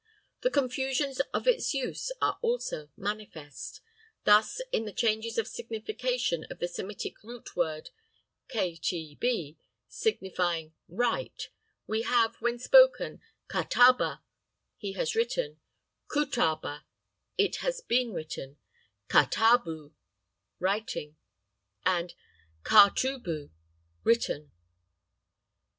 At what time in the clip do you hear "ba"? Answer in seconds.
13.93-14.23, 16.55-16.83